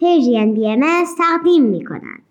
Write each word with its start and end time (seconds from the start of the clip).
پرژین 0.00 0.54
بی 0.54 0.68
ام 0.68 1.04
تقدیم 1.18 1.62
می 1.62 1.84
کند. 1.84 2.22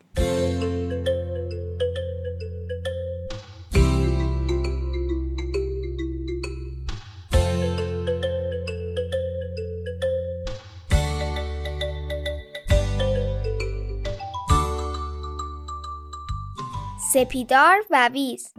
سپیدار 17.13 17.77
و 17.91 18.09
ویز 18.13 18.53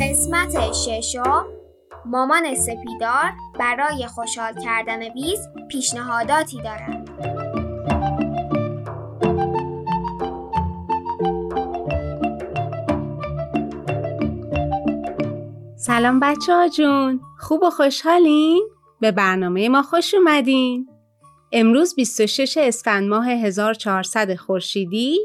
قسمت 0.00 0.72
ششم 0.72 1.57
مامان 2.08 2.54
سپیدار 2.54 3.32
برای 3.58 4.06
خوشحال 4.06 4.54
کردن 4.64 5.02
ویز 5.02 5.48
پیشنهاداتی 5.68 6.62
دارد. 6.62 7.08
سلام 15.76 16.20
بچه 16.20 16.52
ها 16.52 16.68
جون 16.68 17.20
خوب 17.38 17.62
و 17.62 17.70
خوشحالین؟ 17.70 18.68
به 19.00 19.12
برنامه 19.12 19.68
ما 19.68 19.82
خوش 19.82 20.14
اومدین 20.14 20.88
امروز 21.52 21.94
26 21.94 22.58
اسفند 22.60 23.08
ماه 23.08 23.28
1400 23.28 24.34
خورشیدی 24.34 25.18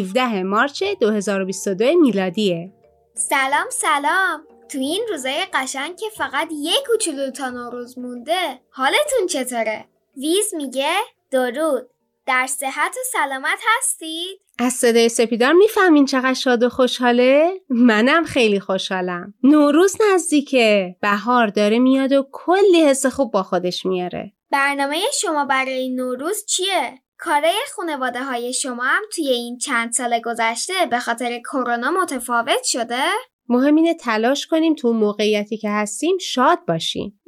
17 0.00 0.42
مارچ 0.42 0.82
2022 1.00 1.84
میلادیه 2.00 2.72
سلام 3.14 3.66
سلام 3.70 4.53
تو 4.68 4.78
این 4.78 5.06
روزای 5.10 5.46
قشنگ 5.52 5.96
که 5.96 6.06
فقط 6.16 6.48
یک 6.52 6.86
کوچولو 6.86 7.30
تا 7.30 7.50
نوروز 7.50 7.98
مونده 7.98 8.60
حالتون 8.70 9.26
چطوره؟ 9.28 9.84
ویز 10.16 10.54
میگه 10.54 10.94
درود 11.30 11.90
در 12.26 12.46
صحت 12.46 12.90
و 12.90 13.04
سلامت 13.12 13.58
هستید؟ 13.78 14.40
از 14.58 14.72
صدای 14.72 15.08
سپیدار 15.08 15.52
می‌فهمین 15.52 16.06
چقدر 16.06 16.34
شاد 16.34 16.62
و 16.62 16.68
خوشحاله؟ 16.68 17.60
منم 17.68 18.24
خیلی 18.24 18.60
خوشحالم 18.60 19.34
نوروز 19.42 19.96
نزدیکه 20.12 20.96
بهار 21.00 21.46
داره 21.46 21.78
میاد 21.78 22.12
و 22.12 22.26
کلی 22.32 22.84
حس 22.84 23.06
خوب 23.06 23.32
با 23.32 23.42
خودش 23.42 23.86
میاره 23.86 24.32
برنامه 24.50 25.00
شما 25.20 25.44
برای 25.44 25.88
نوروز 25.88 26.44
چیه؟ 26.46 26.98
کاره 27.18 27.52
خانواده 27.76 28.24
های 28.24 28.52
شما 28.52 28.84
هم 28.84 29.02
توی 29.14 29.28
این 29.28 29.58
چند 29.58 29.92
سال 29.92 30.20
گذشته 30.20 30.86
به 30.90 30.98
خاطر 30.98 31.38
کرونا 31.38 31.90
متفاوت 31.90 32.62
شده؟ 32.64 33.02
مهم 33.48 33.74
اینه 33.74 33.94
تلاش 33.94 34.46
کنیم 34.46 34.74
تو 34.74 34.92
موقعیتی 34.92 35.56
که 35.56 35.70
هستیم 35.70 36.18
شاد 36.18 36.58
باشیم. 36.68 37.20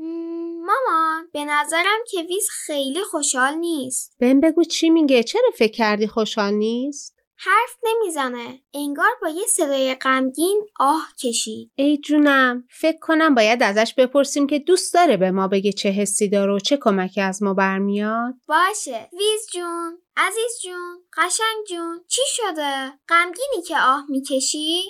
مامان 0.67 1.29
به 1.33 1.45
نظرم 1.45 1.99
که 2.11 2.23
ویز 2.23 2.49
خیلی 2.51 3.03
خوشحال 3.11 3.55
نیست. 3.55 4.17
بهم 4.19 4.41
بگو 4.41 4.65
چی 4.65 4.91
میگه؟ 4.91 5.23
چرا 5.23 5.51
فکر 5.59 5.73
کردی 5.73 6.07
خوشحال 6.07 6.55
نیست؟ 6.55 7.16
حرف 7.39 7.77
نمی‌زنه. 7.83 8.63
انگار 8.75 9.11
با 9.23 9.29
یه 9.29 9.47
صدای 9.47 9.95
غمگین 9.95 10.67
آه 10.81 11.09
کشید. 11.23 11.71
ای 11.75 11.99
جونم 11.99 12.65
فکر 12.71 12.99
کنم 13.01 13.35
باید 13.35 13.63
ازش 13.63 13.95
بپرسیم 13.99 14.47
که 14.47 14.59
دوست 14.59 14.95
داره 14.95 15.17
به 15.17 15.31
ما 15.31 15.49
بگه 15.49 15.73
چه 15.73 15.89
حسی 15.89 16.29
داره 16.29 16.53
و 16.53 16.59
چه 16.59 16.77
کمکی 16.77 17.21
از 17.21 17.43
ما 17.43 17.55
برمیاد. 17.55 18.35
باشه. 18.49 19.09
ویز 19.13 19.47
جون 19.53 19.99
عزیز 20.17 20.59
جون 20.63 21.03
قشنگ 21.17 21.65
جون 21.69 22.05
چی 22.09 22.23
شده؟ 22.29 22.93
غمگینی 23.09 23.63
که 23.67 23.77
آه 23.79 24.05
می‌کشی؟ 24.09 24.83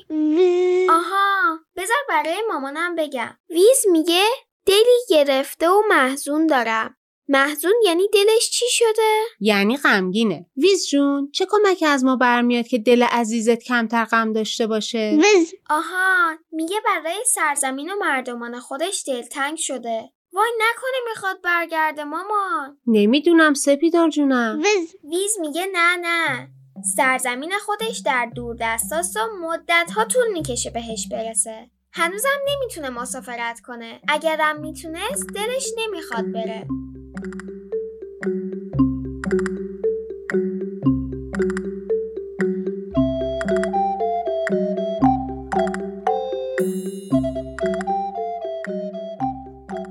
آها 0.91 1.59
بذار 1.77 1.97
برای 2.09 2.43
مامانم 2.49 2.95
بگم. 2.95 3.39
ویز 3.51 3.85
میگه 3.93 4.25
دلی 4.67 4.99
گرفته 5.09 5.69
و 5.69 5.83
محزون 5.89 6.47
دارم. 6.47 6.97
محزون 7.29 7.75
یعنی 7.85 8.09
دلش 8.13 8.51
چی 8.51 8.65
شده؟ 8.69 9.23
یعنی 9.41 9.77
غمگینه. 9.77 10.47
ویز 10.57 10.89
جون 10.89 11.31
چه 11.33 11.47
کمکی 11.51 11.87
از 11.87 12.05
ما 12.05 12.17
برمیاد 12.17 12.67
که 12.67 12.79
دل 12.79 13.03
عزیزت 13.03 13.63
کمتر 13.63 14.05
غم 14.05 14.33
داشته 14.33 14.67
باشه؟ 14.67 15.19
ویز. 15.23 15.55
آها 15.71 16.35
میگه 16.53 16.77
برای 16.85 17.25
سرزمین 17.27 17.91
و 17.91 17.95
مردمان 18.01 18.61
خودش 18.61 19.05
دلتنگ 19.07 19.57
شده. 19.57 20.13
وای 20.33 20.51
نکنه 20.59 21.11
می‌خواد 21.11 21.43
برگرده 21.43 22.05
مامان. 22.05 22.79
نمی‌دونم 22.87 23.55
سپیدار 23.55 24.09
جونم. 24.09 24.63
ویز. 24.65 24.95
ویز 25.11 25.37
میگه 25.41 25.67
نه 25.73 25.97
نه. 25.97 26.49
سرزمین 26.97 27.53
خودش 27.61 27.99
در 27.99 28.31
دور 28.35 28.57
دستاست 28.61 29.17
و 29.17 29.21
مدت 29.41 29.91
ها 29.91 30.05
طول 30.05 30.33
می‌کشه 30.33 30.71
بهش 30.71 31.09
برسه. 31.11 31.71
هنوزم 31.93 32.29
نمی‌تونه 32.49 32.91
مسافرت 32.91 33.61
کنه. 33.61 34.01
اگرم 34.09 34.61
می‌تونست 34.61 35.27
دلش 35.35 35.67
نمی‌خواد 35.77 36.33
بره. 36.33 36.67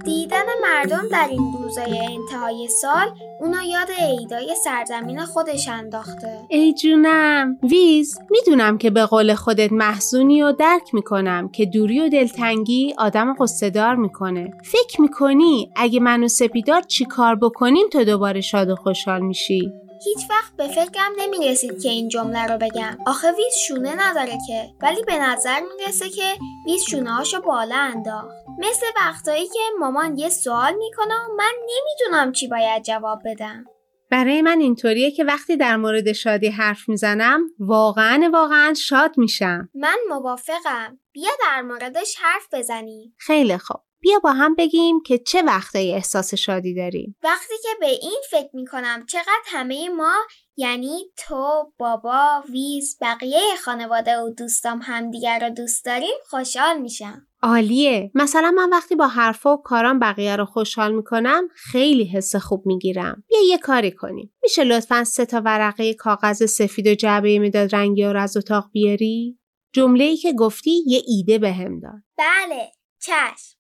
دیدن 0.06 0.46
مردم 0.64 1.08
در 1.12 1.28
این 1.32 1.54
روزای 1.64 2.00
انتهای 2.00 2.68
سال 2.68 3.08
اونا 3.46 3.64
یاد 3.64 3.88
عیدای 4.00 4.56
سرزمین 4.64 5.20
خودش 5.20 5.68
انداخته. 5.68 6.40
ای 6.50 6.74
جونم. 6.74 7.58
ویز 7.64 8.20
می‌دونم 8.30 8.78
که 8.78 8.90
به 8.90 9.06
قول 9.06 9.34
خودت 9.34 9.72
محزونی 9.72 10.44
و 10.44 10.52
درک 10.52 10.94
می‌کنم 10.94 11.50
که 11.50 11.66
دوری 11.66 12.02
و 12.02 12.10
دلتنگی 12.10 12.94
آدم 12.98 13.36
قصدار 13.40 13.96
می‌کنه. 13.96 14.52
فکر 14.64 15.02
می‌کنی 15.02 15.72
اگه 15.76 16.00
من 16.00 16.24
و 16.24 16.28
سپیدار 16.28 16.82
چی 16.82 17.06
کار 17.06 17.36
بکنیم 17.36 17.88
تو 17.92 18.04
دوباره 18.04 18.42
شاد 18.42 18.70
و 18.70 18.76
خوشحال 18.76 19.22
میشی؟ 19.22 19.72
هیچ 20.04 20.18
وقت 20.30 20.56
به 20.58 20.68
فکرم 20.68 21.12
نمی‌رسید 21.18 21.82
که 21.82 21.90
این 21.90 22.10
جمله 22.10 22.46
رو 22.48 22.58
بگم. 22.58 22.98
آخه 23.06 23.32
ویز 23.32 23.54
شونه 23.68 24.10
نداره 24.10 24.38
که. 24.48 24.70
ولی 24.82 25.04
به 25.04 25.20
نظر 25.20 25.60
می‌رسه 25.78 26.10
که 26.10 26.34
ویز 26.66 26.84
شونه 26.84 27.14
هاشو 27.14 27.42
بالا 27.42 27.76
انداخت. 27.76 28.36
مثل 28.60 28.86
وقتایی 28.98 29.48
که 29.48 29.60
مامان 29.80 30.18
یه 30.18 30.30
سوال 30.30 30.74
می‌کنه 30.74 31.16
و 31.16 31.36
من 31.38 31.54
نمی‌دونم 31.62 32.32
چی 32.32 32.48
باید 32.48 32.84
جواب 32.84 33.20
بدم. 33.26 33.66
برای 34.12 34.42
من 34.42 34.60
اینطوریه 34.60 35.12
که 35.12 35.24
وقتی 35.24 35.58
در 35.58 35.76
مورد 35.76 36.12
شادی 36.12 36.48
حرف 36.48 36.90
می‌زنم 36.90 37.42
واقعا 37.60 38.30
واقعا 38.34 38.74
شاد 38.74 39.18
میشم. 39.18 39.70
من 39.74 39.98
موافقم. 40.10 41.00
بیا 41.12 41.32
در 41.42 41.62
موردش 41.62 42.16
حرف 42.20 42.48
بزنیم. 42.54 43.16
خیلی 43.18 43.58
خوب. 43.58 43.85
بیا 44.00 44.20
با 44.20 44.32
هم 44.32 44.56
بگیم 44.56 45.02
که 45.02 45.18
چه 45.18 45.42
وقتایی 45.42 45.94
احساس 45.94 46.34
شادی 46.34 46.76
داریم 46.76 47.18
وقتی 47.24 47.54
که 47.64 47.70
به 47.80 47.90
این 47.90 48.20
فکر 48.32 48.50
می‌کنم 48.54 49.06
چقدر 49.10 49.44
همه 49.46 49.90
ما 49.90 50.14
یعنی 50.58 51.12
تو، 51.18 51.72
بابا، 51.78 52.44
ویز، 52.50 52.98
بقیه 53.02 53.40
خانواده 53.66 54.18
و 54.18 54.30
دوستام 54.30 54.80
همدیگر 54.84 55.40
رو 55.40 55.50
دوست 55.50 55.86
داریم 55.86 56.16
خوشحال 56.30 56.82
میشم. 56.82 57.28
عالیه. 57.44 58.12
مثلا 58.14 58.52
من 58.52 58.70
وقتی 58.70 58.96
با 58.96 59.08
حرفا 59.08 59.54
و 59.54 59.62
کارام 59.62 60.00
بقیه 60.00 60.36
رو 60.36 60.46
خوشحال 60.46 60.96
می‌کنم 60.96 61.48
خیلی 61.56 62.06
حس 62.06 62.36
خوب 62.36 62.66
می‌گیرم. 62.66 63.24
بیا 63.28 63.40
یه 63.48 63.58
کاری 63.58 63.92
کنیم. 63.92 64.34
میشه 64.44 64.64
لطفا 64.64 65.04
سه 65.04 65.26
تا 65.26 65.42
ورقه 65.46 65.94
کاغذ 65.94 66.46
سفید 66.46 66.88
و 66.88 66.96
جعبه 66.96 67.40
مداد 67.40 67.76
رنگی 67.76 68.04
رو 68.04 68.20
از 68.20 68.38
اتاق 68.38 68.70
بیاری؟ 68.72 69.40
جمله 69.74 70.04
ای 70.04 70.18
که 70.18 70.34
گفتی 70.34 70.84
یه 70.86 71.02
ایده 71.08 71.40
بهم 71.40 71.80
داد. 71.80 72.02
بله. 72.18 72.72
چشم. 73.06 73.56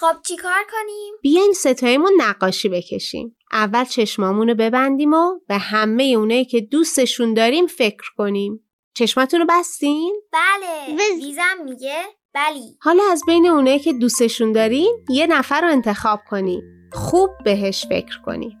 خب 0.00 0.22
چیکار 0.26 0.62
کنیم؟ 0.70 1.14
بیاین 1.22 1.52
ستایمون 1.52 2.12
نقاشی 2.18 2.68
بکشیم. 2.68 3.36
اول 3.52 3.84
چشمامون 3.84 4.48
رو 4.48 4.54
ببندیم 4.54 5.12
و 5.12 5.38
به 5.48 5.58
همه 5.58 6.02
اونایی 6.04 6.44
که 6.44 6.60
دوستشون 6.60 7.34
داریم 7.34 7.66
فکر 7.66 8.10
کنیم. 8.16 8.70
چشماتون 8.94 9.40
رو 9.40 9.46
بستین؟ 9.48 10.22
بله 10.32 10.94
وز. 10.94 11.24
ویزم 11.24 11.64
میگه. 11.64 12.02
بلی. 12.34 12.78
حالا 12.80 13.02
از 13.12 13.22
بین 13.26 13.46
اونایی 13.46 13.78
که 13.78 13.92
دوستشون 13.92 14.52
دارین 14.52 15.04
یه 15.08 15.26
نفر 15.26 15.60
رو 15.60 15.68
انتخاب 15.68 16.20
کنین. 16.30 16.62
خوب 16.92 17.30
بهش 17.44 17.86
فکر 17.88 18.20
کنین. 18.26 18.52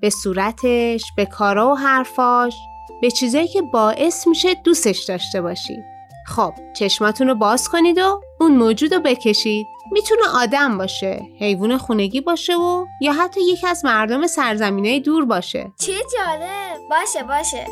به 0.00 0.10
صورتش، 0.10 1.04
به 1.16 1.26
کارا 1.26 1.68
و 1.72 1.74
حرفاش. 1.74 2.54
به 3.02 3.10
چیزایی 3.10 3.48
که 3.48 3.62
باعث 3.62 4.26
میشه 4.26 4.54
دوستش 4.54 5.04
داشته 5.04 5.40
باشید 5.40 5.84
خب 6.26 6.54
چشماتون 6.76 7.28
رو 7.28 7.34
باز 7.34 7.68
کنید 7.68 7.98
و 7.98 8.20
اون 8.40 8.56
موجود 8.56 8.94
رو 8.94 9.00
بکشید. 9.00 9.66
می‌تونه 9.92 10.22
آدم 10.34 10.78
باشه 10.78 11.22
حیوان 11.40 11.78
خونگی 11.78 12.20
باشه 12.20 12.56
و 12.56 12.86
یا 13.00 13.12
حتی 13.12 13.40
یکی 13.40 13.66
از 13.66 13.84
مردم 13.84 14.26
سرزمینای 14.26 15.00
دور 15.00 15.24
باشه. 15.24 15.72
چه 15.78 15.92
جالب. 15.92 16.78
باشه 16.90 17.22
باشه. 17.22 17.66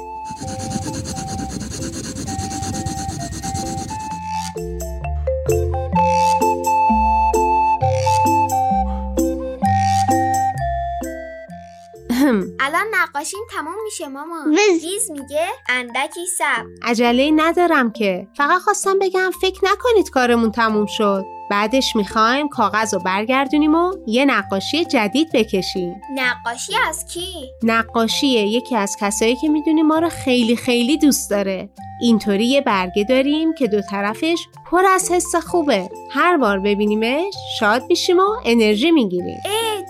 الان 12.61 12.87
نقاشیم 13.03 13.41
تموم 13.51 13.75
میشه 13.85 14.09
ماما. 14.09 14.37
وز. 14.51 15.11
میگه 15.11 15.47
اندکی 15.69 16.27
سب. 16.39 16.67
عجله 16.83 17.31
ندارم 17.37 17.93
که. 17.93 18.29
فقط 18.37 18.61
خواستم 18.63 18.99
بگم 18.99 19.31
فکر 19.41 19.61
نکنید 19.63 20.11
کارمون 20.11 20.51
تموم 20.51 20.87
شد. 20.87 21.25
بعدش 21.51 21.97
می‌خوایم 21.97 22.49
کاغذ 22.49 22.95
رو 22.95 23.01
برگردونیم 23.01 23.75
و 23.75 23.93
یه 24.07 24.25
نقاشی 24.25 24.85
جدید 24.85 25.33
بکشیم. 25.35 26.01
نقاشی 26.15 26.73
از 26.89 27.07
کی؟ 27.15 27.51
نقاشیه 27.63 28.47
یکی 28.47 28.77
از 28.77 28.97
کسایی 29.01 29.37
که 29.37 29.49
می‌دونی 29.49 29.83
ما 29.83 29.99
رو 29.99 30.09
خیلی 30.09 30.57
خیلی 30.57 30.99
دوست 30.99 31.31
داره. 31.31 31.71
اینطوری 32.03 32.47
یه 32.47 32.61
برگه 32.61 33.05
داریم 33.05 33.55
که 33.55 33.67
دو 33.67 33.81
طرفش 33.81 34.47
پر 34.71 34.87
از 34.87 35.11
حس 35.13 35.37
خوبه. 35.37 35.89
هر 36.11 36.37
بار 36.37 36.59
ببینیمش 36.59 37.35
شاد 37.61 37.83
میشیم 37.89 38.19
و 38.19 38.37
انرژی 38.45 38.91
می‌گیریم. 38.91 39.41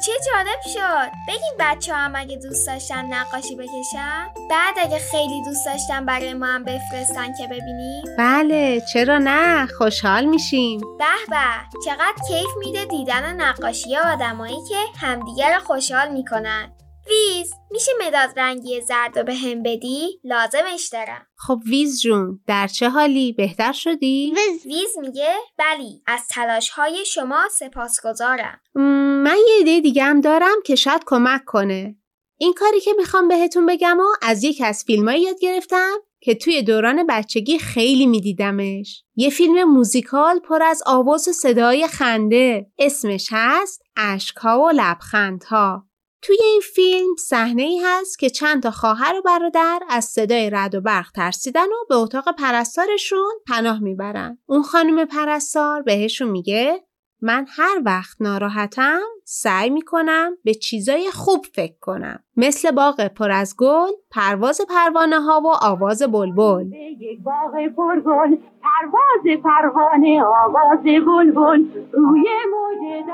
چه 0.07 0.13
جالب 0.27 0.61
شد. 0.75 1.11
بگیم 1.29 1.57
بچه 1.59 1.95
هم 1.95 2.13
اگه 2.17 2.37
دوست 2.37 2.67
داشتن 2.67 3.05
نقاشی 3.05 3.57
بکشن. 3.57 4.29
بعد 4.51 4.75
اگه 4.79 4.99
خیلی 4.99 5.45
دوست 5.45 5.67
داشتن 5.67 6.07
برای 6.07 6.35
ما 6.35 6.47
هم 6.47 6.65
بفرستن 6.65 7.33
که 7.39 7.47
ببینیم. 7.47 8.05
بله 8.19 8.83
چرا 8.93 9.19
نه؟ 9.19 9.67
خوشحال 9.67 10.25
میشیم. 10.25 10.81
به 10.81 11.05
به 11.29 11.81
چقدر 11.85 12.15
کیف 12.29 12.49
میده 12.59 12.85
دیدن 12.85 13.41
نقاشی 13.41 13.97
آدمایی 13.97 14.59
که 14.69 14.77
همدیگر 15.01 15.55
رو 15.55 15.61
خوشحال 15.61 16.13
می‌کنن. 16.13 16.73
ویز 17.09 17.53
میشه 17.71 17.93
مداد 18.07 18.39
رنگی 18.39 18.81
زرد 18.81 19.19
رو 19.19 19.25
بهم 19.25 19.63
بدی؟ 19.63 20.21
لازمش 20.25 20.89
دارم. 20.93 21.27
خب 21.37 21.59
ویز 21.67 22.01
جون 22.01 22.41
در 22.47 22.67
چه 22.67 22.89
حالی؟ 22.89 23.33
بهتر 23.33 23.73
شدی؟ 23.73 24.33
وز. 24.33 24.67
ویز 24.67 24.99
میگه 25.01 25.35
بلی 25.59 26.03
از 26.07 26.27
تلاش 26.29 26.71
های 26.71 27.05
شما 27.05 27.49
سپاسگزارم. 27.51 28.61
من 29.31 29.37
یه 29.49 29.55
ایده 29.55 29.81
دیگه 29.81 30.05
هم 30.05 30.21
دارم 30.21 30.57
که 30.65 30.75
شاید 30.75 31.03
کمک 31.07 31.45
کنه. 31.45 31.97
این 32.37 32.53
کاری 32.53 32.81
که 32.81 32.93
می‌خوام 32.99 33.29
بهتون 33.29 33.67
بگم 33.67 33.99
و 34.01 34.05
از 34.23 34.45
یک 34.45 34.63
از 34.65 34.85
فیلمایی 34.87 35.23
یاد 35.23 35.41
گرفتم 35.41 35.97
که 36.21 36.35
توی 36.35 36.63
دوران 36.63 37.07
بچگی 37.07 37.59
خیلی 37.59 38.07
میدیدمش. 38.07 39.05
یه 39.17 39.31
فیلم 39.31 39.65
موزیکال 39.65 40.39
پر 40.39 40.63
از 40.63 40.83
آواز 40.87 41.29
و 41.29 41.33
صدای 41.33 41.87
خنده. 41.87 42.67
اسمش 42.79 43.29
هست 43.33 43.83
اشکها 43.97 44.61
و 44.61 44.71
لبخندها. 44.71 45.87
توی 46.23 46.37
این 46.43 46.61
فیلم 46.75 47.17
صحنه 47.29 47.63
ای 47.63 47.81
هست 47.85 48.19
که 48.19 48.31
چند 48.31 48.63
تا 48.63 48.71
خواهر 48.71 49.15
و 49.19 49.23
برادر 49.23 49.81
از 49.89 50.05
صدای 50.05 50.51
رد 50.51 50.75
و 50.75 50.81
برق 50.81 51.11
ترسیدن 51.11 51.67
و 51.67 51.87
به 51.89 51.95
اتاق 51.95 52.35
پرستارشون 52.39 53.33
پناه 53.47 53.81
می‌برن. 53.81 54.39
اون 54.47 54.63
خانم 54.63 55.05
پرستار 55.05 55.83
بهشون 55.83 56.29
میگه 56.29 56.85
من 57.23 57.47
هر 57.57 57.83
وقت 57.85 58.17
ناراحتم 58.21 59.01
سعی 59.25 59.71
می‌کنم 59.71 60.37
به 60.45 60.55
چیزای 60.55 61.11
خوب 61.11 61.47
فکر 61.55 61.79
کنم. 61.81 62.25
مثل 62.37 62.71
باغ 62.71 63.07
پر 63.07 63.31
از 63.31 63.55
گل، 63.59 63.91
پرواز 64.11 64.61
پروانه 64.69 65.21
ها 65.21 65.41
و 65.41 65.49
آواز 65.63 66.03
بلبل. 66.03 66.67
یک 67.01 67.21
باغ 67.23 67.53
پرگل 67.77 68.37
پرواز 68.63 69.43
پروانه 69.45 70.23
آواز 70.23 70.83
بلبل. 70.83 71.65
روی. 71.93 72.25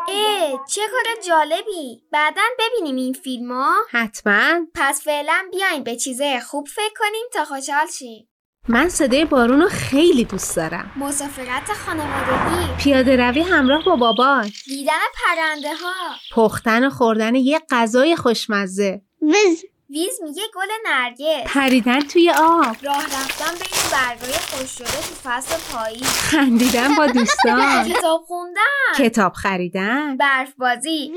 اه 0.09 0.65
چه 0.69 0.81
کار 0.81 1.23
جالبی. 1.29 2.03
بعدا 2.13 2.43
ببینیم 2.59 2.97
این 2.97 3.13
فیلم 3.13 3.53
ها 3.53 3.73
حتما. 3.91 4.67
پس 4.75 5.05
فعلا 5.05 5.45
بیاین 5.51 5.85
به 5.85 5.97
چیزای 5.97 6.41
خوب 6.41 6.67
فکر 6.67 6.95
کنیم 6.99 7.25
تا 7.33 7.45
خوشحال 7.45 7.87
شیم. 7.87 8.29
من 8.69 8.89
صدای 8.89 9.25
بارون 9.25 9.61
رو 9.61 9.69
خیلی 9.69 10.25
دوست 10.25 10.57
دارم. 10.57 10.93
مسافرت 10.97 11.73
خانوادگی 11.87 12.75
پیاده 12.79 13.17
روی 13.17 13.41
همراه 13.41 13.85
با 13.85 13.97
بابات، 13.97 14.53
دیدن 14.65 14.93
پرنده 15.15 15.69
ها 15.69 16.15
پختن 16.35 16.87
و 16.87 16.91
خوردن 16.91 17.35
یه 17.35 17.61
غذای 17.71 18.17
خوشمزه، 18.17 19.03
وز. 19.23 19.63
ویز 19.91 20.23
میگه 20.23 20.43
گل 20.55 20.91
نرگس. 20.91 21.47
پریدن 21.47 22.01
توی 22.01 22.31
آب، 22.31 22.77
راه 22.83 23.05
رفتن 23.05 23.53
بین 23.53 23.91
برگای 23.93 24.33
خوش 24.33 24.71
شده 24.71 24.87
تو 24.87 25.15
فصل 25.25 25.73
پاییز 25.73 26.03
خندیدن 26.03 26.95
با 26.95 27.07
دوستان، 27.07 27.89
کتاب 27.93 28.25
خوندن. 28.27 28.63
کتاب 28.99 29.33
خریدن، 29.33 30.17
برف 30.17 30.53
بازی. 30.59 31.13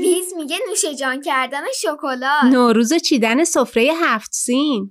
ویز 0.00 0.34
میگه 0.36 0.58
نوش 0.68 0.84
جان 1.00 1.20
کردن 1.20 1.62
شکلات. 1.80 2.44
نوروز 2.44 2.92
و 2.92 2.98
چیدن 2.98 3.44
سفره 3.44 3.90
هفت 4.00 4.32
سین،. 4.32 4.90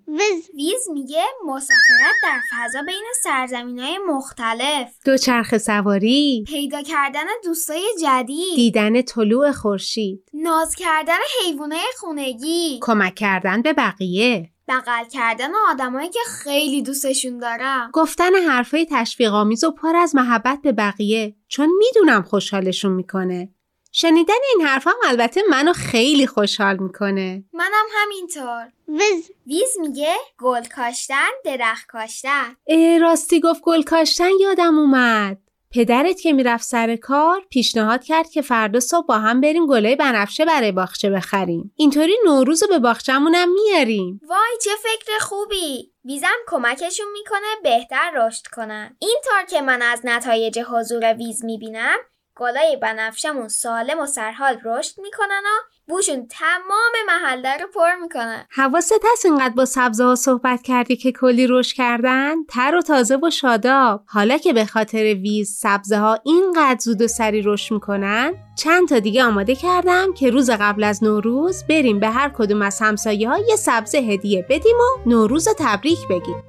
ویز 0.55 0.89
میگه 0.93 1.23
مسافرت 1.45 2.15
در 2.23 2.39
فضا 2.51 2.81
بین 2.87 3.05
سرزمین 3.23 3.79
های 3.79 3.97
مختلف. 4.07 4.87
دوچرخه 5.05 5.57
سواری، 5.57 6.43
پیدا 6.47 6.81
کردن 6.81 7.25
دوستای 7.43 7.83
جدید. 8.03 8.55
دیدن 8.55 9.01
طلوع 9.01 9.51
خورشید، 9.51 10.29
ناز 10.33 10.75
کردن 10.75 11.17
حیوانای 11.45 11.85
خونگی. 11.99 12.70
کمک 12.79 13.15
کردن 13.15 13.61
به 13.61 13.73
بقیه، 13.73 14.49
بغل 14.67 15.05
کردن 15.11 15.51
آدمایی 15.69 16.09
که 16.09 16.19
خیلی 16.43 16.81
دوستشون 16.81 17.37
دارم 17.37 17.89
گفتن 17.93 18.35
حرفای 18.35 18.87
تشویق 18.91 19.33
آمیز 19.33 19.63
و 19.63 19.71
پر 19.71 19.95
از 19.95 20.15
محبت 20.15 20.59
به 20.63 20.71
بقیه 20.71 21.35
چون 21.47 21.69
می‌دونم 21.77 22.21
خوشحالشون 22.21 22.91
می‌کنه. 22.91 23.49
شنیدن 23.91 24.33
این 24.53 24.67
حرف 24.67 24.87
هم 24.87 24.93
البته 25.07 25.41
منو 25.49 25.73
خیلی 25.73 26.27
خوشحال 26.27 26.77
می‌کنه. 26.77 27.43
منم 27.53 27.85
همینطور 27.97 28.71
وز. 28.87 29.29
ویز 29.47 29.77
میگه 29.79 30.15
گل 30.37 30.63
کاشتن 30.63 31.29
درخت 31.45 31.87
کاشتن 31.87 32.55
اه 32.67 32.97
راستی 32.97 33.39
گفت 33.39 33.61
گل 33.61 33.81
کاشتن 33.81 34.29
یادم 34.39 34.77
اومد. 34.77 35.37
پدرت 35.73 36.21
که 36.21 36.33
می‌رفت 36.33 36.63
سر 36.63 36.95
کار 36.95 37.41
پیشنهاد 37.49 38.03
کرد 38.03 38.29
که 38.29 38.41
فردا 38.41 38.79
صبح 38.79 39.05
با 39.05 39.17
هم 39.17 39.41
بریم 39.41 39.67
گلای 39.67 39.95
بنفشه 39.95 40.45
برای 40.45 40.71
باغچه 40.71 41.09
بخریم. 41.09 41.73
اینطوری 41.75 42.13
نوروز 42.25 42.63
رو 42.63 42.69
به 42.69 42.79
باغچمونم 42.79 43.47
میاریم. 43.53 44.19
وای 44.29 44.57
چه 44.63 44.71
فکر 44.83 45.17
خوبی 45.19 45.91
ویزم 46.05 46.27
کمکشون 46.47 47.05
می‌کنه 47.13 47.47
بهتر 47.63 48.11
رشد 48.15 48.47
کنن 48.47 48.97
اینطور 48.99 49.43
که 49.49 49.61
من 49.61 49.81
از 49.81 50.01
نتایج 50.03 50.59
حضور 50.59 51.13
ویز 51.13 51.45
می‌بینم 51.45 51.97
گلای 52.35 52.77
بنفشمون 52.77 53.47
سالم 53.47 53.99
و 53.99 54.05
سرحال 54.05 54.59
رشد 54.65 54.99
می‌کنن 54.99 55.41
و 55.45 55.71
بوشون 55.91 56.27
تمام 56.27 56.91
محله 57.07 57.57
رو 57.57 57.67
پر 57.73 57.95
می‌کنن 58.01 58.45
حواست 58.49 59.05
هست 59.13 59.25
اینقدر 59.25 59.53
با 59.53 59.65
سبزه 59.65 60.03
ها 60.03 60.15
صحبت 60.15 60.61
کردی 60.61 60.95
که 60.95 61.11
کلی 61.11 61.47
رشد 61.47 61.75
کردن؟ 61.75 62.43
تر 62.43 62.75
و 62.75 62.81
تازه 62.81 63.15
و 63.15 63.29
شاداب. 63.29 64.03
حالا 64.05 64.37
که 64.37 64.53
به 64.53 64.65
خاطر 64.65 65.03
ویز 65.03 65.49
سبزه 65.49 65.97
ها 65.97 66.19
اینقدر 66.25 66.79
زود 66.79 67.01
و 67.01 67.07
سری 67.07 67.41
رشد 67.41 67.73
می‌کنن 67.73 68.33
چند 68.57 68.87
تا 68.87 68.99
دیگه 68.99 69.23
آماده 69.23 69.55
کردم 69.55 70.13
که 70.13 70.29
روز 70.29 70.49
قبل 70.49 70.83
از 70.83 71.03
نوروز 71.03 71.63
بریم 71.69 71.99
به 71.99 72.09
هر 72.09 72.29
کدوم 72.29 72.61
از 72.61 72.79
همسایه 72.81 73.29
ها 73.29 73.37
یه 73.37 73.55
سبزه 73.55 73.97
هدیه 73.97 74.45
بدیم 74.49 74.75
و 74.75 75.09
نوروز 75.09 75.47
رو 75.47 75.53
تبریک 75.59 75.99
بگیم. 76.09 76.43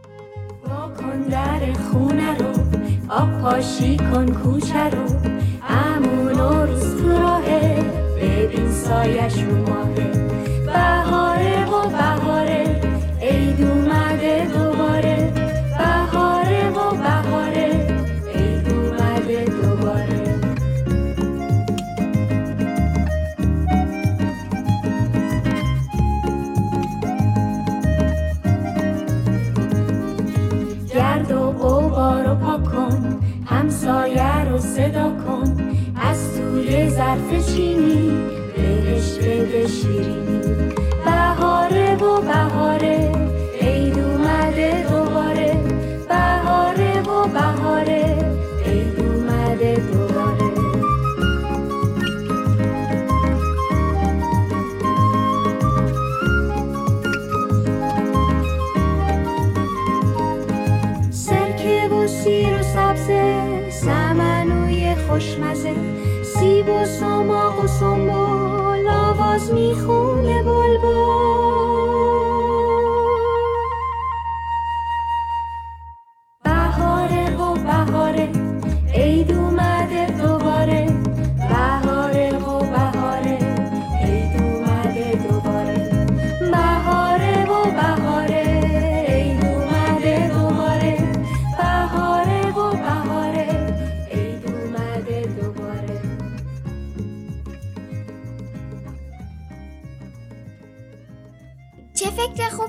در 1.31 1.73
خونه 1.73 2.39
رو 2.39 2.47
آب 3.09 3.43
پاشی 3.43 3.96
کن 3.96 4.27
کوچه 4.27 4.91
رو 4.91 5.03
امون 5.69 6.41
و 6.41 6.67
روز 6.67 7.03
تو 7.03 7.08
راهه 7.08 8.02
Ve 8.22 8.52
bin 8.52 8.70
sayesinde 8.70 10.31
خوشمزه. 65.12 65.74
سیب 66.22 66.69
و 66.69 66.84
سماق 66.84 67.64
و 67.64 67.66
سنبول 67.66 68.88
آواز 68.88 69.52
می‌خونه 69.52 70.42
بلبل. 70.42 71.61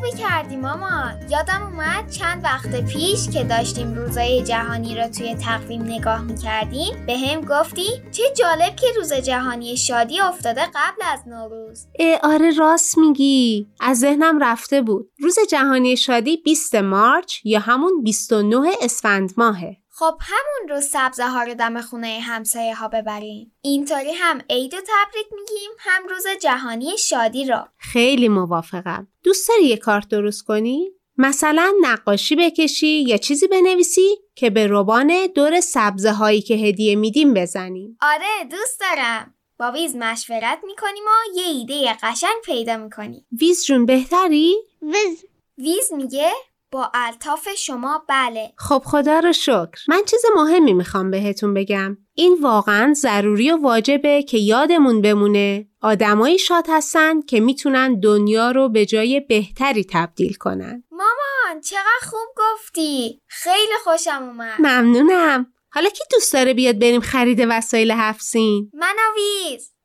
خوبی 0.03 0.17
کردی 0.17 0.55
مامان 0.55 1.13
یادم 1.29 1.61
اومد 1.63 2.09
چند 2.09 2.43
وقت 2.43 2.85
پیش 2.85 3.29
که 3.29 3.43
داشتیم 3.43 3.93
روزای 3.93 4.43
جهانی 4.43 4.95
رو 4.95 5.07
توی 5.07 5.35
تقویم 5.35 5.81
نگاه 5.83 6.21
می‌کردیم 6.21 7.05
به 7.07 7.17
هم 7.17 7.41
گفتی 7.41 7.85
چه 8.11 8.23
جالب 8.37 8.75
که 8.75 8.87
روز 8.95 9.13
جهانی 9.13 9.77
شادی 9.77 10.19
افتاده 10.19 10.61
قبل 10.61 11.01
از 11.13 11.27
نوروز. 11.27 11.87
اه 11.99 12.19
آره 12.23 12.51
راست 12.57 12.97
میگی. 12.97 13.67
از 13.79 13.99
ذهنم 13.99 14.43
رفته 14.43 14.81
بود. 14.81 15.09
روز 15.19 15.35
جهانی 15.49 15.97
شادی 15.97 16.37
20 16.37 16.75
مارچ 16.75 17.45
یا 17.45 17.59
همون 17.59 18.03
29 18.03 18.71
اسفند 18.81 19.33
ماهه. 19.37 19.82
خب 20.03 20.17
همون 20.21 20.69
روز 20.69 20.85
سبزه 20.85 21.27
ها 21.27 21.43
رو 21.43 21.53
دم 21.53 21.81
خونه 21.81 22.19
همسایه 22.19 22.75
ها 22.75 22.87
ببریم. 22.87 23.55
اینطوری 23.61 24.11
هم 24.11 24.41
عید 24.49 24.73
و 24.73 24.77
تبریک 24.77 25.25
میگیم 25.31 25.71
هم 25.79 26.07
روز 26.07 26.23
جهانی 26.41 26.97
شادی 26.97 27.45
رو. 27.45 27.65
خیلی 27.77 28.27
موافقم. 28.27 29.07
دوست 29.23 29.49
داری 29.49 29.65
یه 29.65 29.77
کارت 29.77 30.07
درست 30.07 30.43
کنی؟ 30.43 30.91
مثلا 31.17 31.73
نقاشی 31.81 32.35
بکشی 32.35 33.01
یا 33.01 33.17
چیزی 33.17 33.47
بنویسی 33.47 34.17
که 34.35 34.49
به 34.49 34.67
روبان 34.67 35.27
دور 35.35 35.59
سبزه 35.59 36.11
هایی 36.11 36.41
که 36.41 36.53
هدیه 36.53 36.95
میدیم 36.95 37.33
بزنیم. 37.33 37.97
آره 38.01 38.49
دوست 38.51 38.79
دارم. 38.79 39.33
با 39.59 39.71
ویز 39.71 39.95
مشورت 39.95 40.59
می‌کنیم 40.63 41.03
و 41.03 41.37
یه 41.37 41.45
ایده 41.45 41.97
قشنگ 42.03 42.41
پیدا 42.45 42.77
می‌کنیم. 42.77 43.27
ویز 43.41 43.65
جون 43.65 43.85
بهتری؟ 43.85 44.55
وز 44.81 45.23
ویز 45.57 45.93
میگه 45.93 46.31
با 46.73 46.91
الطاف 46.93 47.49
شما 47.57 48.05
بله. 48.09 48.53
خب 48.57 48.81
خدا 48.85 49.19
رو 49.19 49.33
شکر. 49.33 49.77
من 49.87 50.01
چیز 50.05 50.21
مهمی 50.35 50.73
می‌خوام 50.73 51.11
بهتون 51.11 51.53
بگم. 51.53 51.97
این 52.13 52.37
واقعا 52.41 52.93
ضروری 52.93 53.51
و 53.51 53.57
واجبه 53.57 54.23
که 54.23 54.37
یادمون 54.37 55.01
بمونه. 55.01 55.67
آدمایی 55.81 56.39
شاد 56.39 56.65
هستن 56.69 57.21
که 57.21 57.39
می‌تونن 57.39 57.99
دنیا 57.99 58.51
رو 58.51 58.69
به 58.69 58.85
جای 58.85 59.19
بهتری 59.19 59.85
تبدیل 59.89 60.33
کنن. 60.33 60.83
مامان 60.91 61.61
چقدر 61.61 62.09
خوب 62.09 62.29
گفتی. 62.37 63.21
خیلی 63.27 63.73
خوشم 63.83 64.23
اومد. 64.23 64.59
ممنونم. 64.59 65.53
حالا 65.71 65.89
کی 65.89 66.03
دوست 66.11 66.33
داره 66.33 66.53
بیاد 66.53 66.79
بریم 66.79 67.01
خرید 67.01 67.45
وسایل 67.49 67.91
هفسین 67.91 68.71
من 68.73 68.95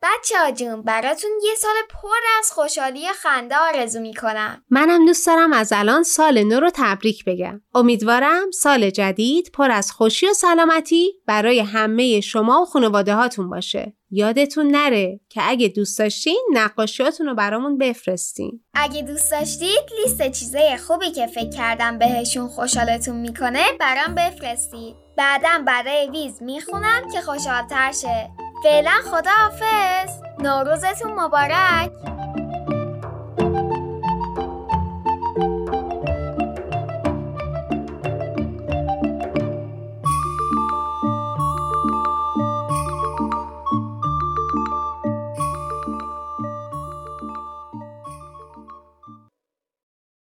بچه 0.03 0.39
ها 0.39 0.51
جون 0.51 0.83
براتون 0.83 1.31
یه 1.45 1.55
سال 1.55 1.75
پر 1.91 2.39
از 2.39 2.53
خوشحالی 2.53 3.09
و 3.09 3.13
خنده 3.13 3.57
آرزو 3.57 4.01
می‌کنم. 4.01 4.65
منم 4.71 5.07
دوست 5.07 5.27
دارم 5.27 5.53
از 5.53 5.73
الان 5.73 6.03
سال 6.03 6.43
نو 6.43 6.61
رو 6.61 6.71
تبریک 6.75 7.25
بگم. 7.25 7.61
امیدوارم 7.75 8.51
سال 8.51 8.91
جدید 8.91 9.51
پر 9.55 9.71
از 9.71 9.93
خوشی 9.93 10.27
و 10.27 10.33
سلامتی 10.33 11.13
برای 11.27 11.61
همه 11.61 12.21
شما 12.21 12.63
و 12.63 12.65
خانواده 12.65 13.15
هاتون 13.15 13.51
باشه. 13.51 13.93
یادتون 14.11 14.67
نره 14.67 15.21
که 15.29 15.41
اگه 15.45 15.69
دوست 15.69 15.99
داشتین 15.99 16.45
نقاشیاتون 16.53 17.27
رو 17.27 17.35
برامون 17.35 17.79
بفرستین. 17.79 18.61
اگه 18.75 19.03
دوست 19.03 19.31
داشتید 19.31 19.91
لیست 19.99 20.31
چیزای 20.31 20.77
خوبی 20.77 21.11
که 21.11 21.27
فکر 21.27 21.51
کردم 21.51 21.99
بهشون 21.99 22.49
خوشحالتون 22.49 23.17
می‌کنه 23.17 23.65
برام 23.81 24.15
بفرستید. 24.15 24.97
بعدم 25.17 25.65
برای 25.65 26.11
ویز 26.11 26.43
می‌خونم 26.43 27.03
که 27.13 27.21
خوشحالتر 27.21 27.93
شه. 27.93 28.31
فعلا 28.65 28.91
خداحافظ. 29.11 30.23
نوروزتون 30.39 31.13
مبارک. 31.21 31.91